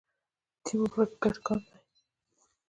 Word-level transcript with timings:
ټیم 0.63 0.81
ورک 0.91 1.11
ګډ 1.21 1.35
کار 1.45 1.59
دی 1.67 1.75